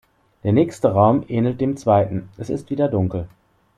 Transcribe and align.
Der 0.43 0.51
nächste 0.51 0.93
Raum 0.93 1.25
ähnelt 1.27 1.61
dem 1.61 1.77
zweiten: 1.77 2.29
Es 2.39 2.49
ist 2.49 2.71
wieder 2.71 2.87
dunkel. 2.87 3.27